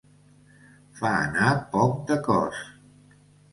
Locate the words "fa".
1.01-1.11